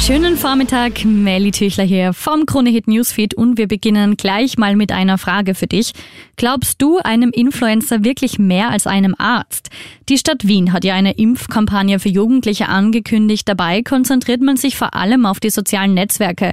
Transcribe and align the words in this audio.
Schönen 0.00 0.36
Vormittag, 0.36 1.04
Melly 1.04 1.50
Tüchler 1.50 1.84
hier 1.84 2.12
vom 2.12 2.44
Kronehit 2.44 2.88
Newsfeed 2.88 3.34
und 3.34 3.56
wir 3.56 3.66
beginnen 3.66 4.16
gleich 4.16 4.58
mal 4.58 4.76
mit 4.76 4.92
einer 4.92 5.16
Frage 5.16 5.54
für 5.54 5.66
dich. 5.66 5.92
Glaubst 6.36 6.82
du 6.82 6.98
einem 6.98 7.30
Influencer 7.30 8.04
wirklich 8.04 8.38
mehr 8.38 8.70
als 8.70 8.86
einem 8.86 9.14
Arzt? 9.16 9.70
Die 10.10 10.18
Stadt 10.18 10.46
Wien 10.46 10.74
hat 10.74 10.84
ja 10.84 10.94
eine 10.94 11.12
Impfkampagne 11.12 11.98
für 11.98 12.10
Jugendliche 12.10 12.68
angekündigt. 12.68 13.48
Dabei 13.48 13.82
konzentriert 13.82 14.42
man 14.42 14.58
sich 14.58 14.76
vor 14.76 14.94
allem 14.94 15.24
auf 15.24 15.40
die 15.40 15.48
sozialen 15.48 15.94
Netzwerke. 15.94 16.52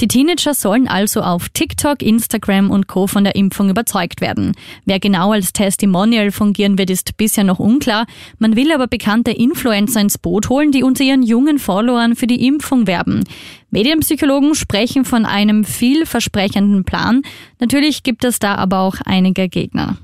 Die 0.00 0.06
Teenager 0.06 0.54
sollen 0.54 0.86
also 0.86 1.22
auf 1.22 1.48
TikTok, 1.48 2.02
Instagram 2.02 2.70
und 2.70 2.86
Co. 2.86 3.08
von 3.08 3.24
der 3.24 3.34
Impfung 3.34 3.70
überzeugt 3.70 4.20
werden. 4.20 4.52
Wer 4.84 5.00
genau 5.00 5.32
als 5.32 5.52
Testimonial 5.52 6.30
fungieren 6.30 6.78
wird, 6.78 6.90
ist 6.90 7.16
bisher 7.16 7.42
noch 7.42 7.58
unklar. 7.58 8.06
Man 8.38 8.54
will 8.54 8.70
aber 8.70 8.86
bekannte 8.86 9.32
Influencer 9.32 10.00
ins 10.00 10.18
Boot 10.18 10.48
holen, 10.48 10.70
die 10.70 10.84
unter 10.84 11.02
ihren 11.02 11.24
jungen 11.24 11.58
Followern 11.58 12.14
für 12.14 12.28
die 12.28 12.46
Impfung 12.46 12.81
werben. 12.86 13.24
Medienpsychologen 13.70 14.54
sprechen 14.54 15.04
von 15.04 15.24
einem 15.24 15.64
vielversprechenden 15.64 16.84
Plan. 16.84 17.22
Natürlich 17.60 18.02
gibt 18.02 18.24
es 18.24 18.38
da 18.38 18.56
aber 18.56 18.80
auch 18.80 18.96
einige 19.04 19.48
Gegner. 19.48 19.96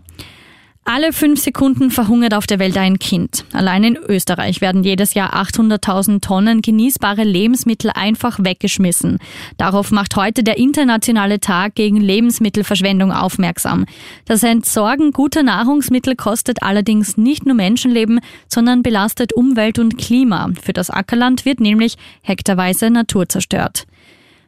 Alle 0.91 1.13
fünf 1.13 1.39
Sekunden 1.39 1.91
verhungert 1.91 2.33
auf 2.33 2.47
der 2.47 2.59
Welt 2.59 2.79
ein 2.79 2.99
Kind. 2.99 3.45
Allein 3.53 3.85
in 3.85 3.99
Österreich 3.99 4.63
werden 4.63 4.85
jedes 4.85 5.13
Jahr 5.13 5.37
800.000 5.37 6.23
Tonnen 6.23 6.63
genießbare 6.63 7.25
Lebensmittel 7.25 7.91
einfach 7.95 8.39
weggeschmissen. 8.43 9.19
Darauf 9.59 9.91
macht 9.91 10.17
heute 10.17 10.43
der 10.43 10.57
Internationale 10.57 11.41
Tag 11.41 11.75
gegen 11.75 11.99
Lebensmittelverschwendung 12.01 13.13
aufmerksam. 13.13 13.85
Das 14.25 14.43
Entsorgen 14.43 15.13
guter 15.13 15.43
Nahrungsmittel 15.43 16.17
kostet 16.17 16.63
allerdings 16.63 17.19
nicht 17.19 17.45
nur 17.45 17.55
Menschenleben, 17.55 18.21
sondern 18.49 18.83
belastet 18.83 19.35
Umwelt 19.35 19.79
und 19.79 19.99
Klima. 19.99 20.49
Für 20.63 20.73
das 20.73 20.89
Ackerland 20.89 21.45
wird 21.45 21.61
nämlich 21.61 21.97
hektarweise 22.23 22.89
Natur 22.89 23.29
zerstört. 23.29 23.85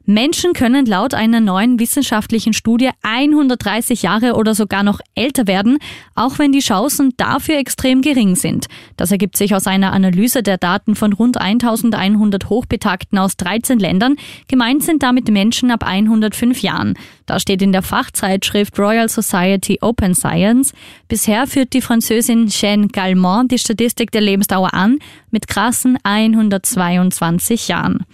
Menschen 0.06 0.54
können 0.54 0.86
laut 0.86 1.14
einer 1.14 1.40
neuen 1.40 1.78
wissenschaftlichen 1.78 2.52
Studie 2.52 2.90
130 3.02 4.02
Jahre 4.02 4.34
oder 4.34 4.54
sogar 4.54 4.82
noch 4.82 5.00
älter 5.14 5.46
werden, 5.46 5.78
auch 6.14 6.38
wenn 6.38 6.52
die 6.52 6.60
Chancen 6.60 7.12
dafür 7.16 7.58
extrem 7.58 8.00
gering 8.00 8.34
sind. 8.34 8.66
Das 8.96 9.12
ergibt 9.12 9.36
sich 9.36 9.54
aus 9.54 9.66
einer 9.66 9.92
Analyse 9.92 10.42
der 10.42 10.58
Daten 10.58 10.94
von 10.94 11.12
rund 11.12 11.40
1100 11.40 12.48
Hochbetagten 12.48 13.18
aus 13.18 13.36
13 13.36 13.78
Ländern. 13.78 14.16
Gemeint 14.48 14.82
sind 14.82 15.02
damit 15.02 15.28
Menschen 15.28 15.70
ab 15.70 15.84
105 15.86 16.60
Jahren. 16.62 16.94
Da 17.26 17.38
steht 17.38 17.62
in 17.62 17.72
der 17.72 17.82
Fachzeitschrift 17.82 18.78
Royal 18.78 19.08
Society 19.08 19.78
Open 19.82 20.14
Science. 20.14 20.72
Bisher 21.08 21.46
führt 21.46 21.72
die 21.72 21.82
Französin 21.82 22.48
Jeanne 22.48 22.88
Galmont 22.88 23.52
die 23.52 23.58
Statistik 23.58 24.10
der 24.10 24.22
Lebensdauer 24.22 24.74
an 24.74 24.98
mit 25.30 25.46
krassen 25.46 25.98
122 26.02 27.68
Jahren. 27.68 28.04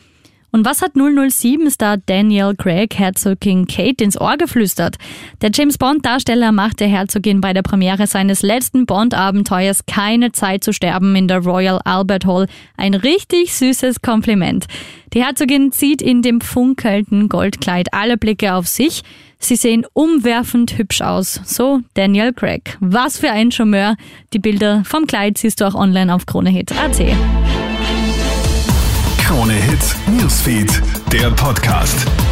Und 0.52 0.64
was 0.64 0.82
hat 0.82 0.94
007-Star 0.94 1.98
Daniel 2.06 2.54
Craig 2.56 2.94
Herzogin 2.94 3.66
Kate 3.66 4.02
ins 4.02 4.20
Ohr 4.20 4.36
geflüstert? 4.36 4.96
Der 5.42 5.50
James 5.52 5.78
Bond-Darsteller 5.78 6.52
machte 6.52 6.86
Herzogin 6.86 7.40
bei 7.40 7.52
der 7.52 7.62
Premiere 7.62 8.06
seines 8.06 8.42
letzten 8.42 8.86
Bond-Abenteuers 8.86 9.86
keine 9.86 10.32
Zeit 10.32 10.64
zu 10.64 10.72
sterben 10.72 11.14
in 11.16 11.28
der 11.28 11.40
Royal 11.40 11.80
Albert 11.84 12.26
Hall. 12.26 12.46
Ein 12.76 12.94
richtig 12.94 13.54
süßes 13.54 14.00
Kompliment. 14.00 14.66
Die 15.12 15.22
Herzogin 15.22 15.72
zieht 15.72 16.02
in 16.02 16.22
dem 16.22 16.40
funkelnden 16.40 17.28
Goldkleid 17.28 17.92
alle 17.92 18.16
Blicke 18.16 18.54
auf 18.54 18.66
sich. 18.66 19.02
Sie 19.38 19.56
sehen 19.56 19.84
umwerfend 19.92 20.78
hübsch 20.78 21.02
aus. 21.02 21.40
So 21.44 21.80
Daniel 21.94 22.32
Craig. 22.32 22.76
Was 22.80 23.18
für 23.18 23.30
ein 23.30 23.52
Charmeur. 23.52 23.96
Die 24.32 24.38
Bilder 24.38 24.82
vom 24.84 25.06
Kleid 25.06 25.38
siehst 25.38 25.60
du 25.60 25.66
auch 25.66 25.74
online 25.74 26.14
auf 26.14 26.26
KroneHit.at. 26.26 27.45
Newsfeed, 30.46 30.80
der 31.12 31.32
Podcast. 31.32 32.25